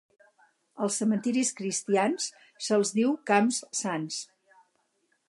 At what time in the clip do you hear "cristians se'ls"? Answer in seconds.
1.59-2.95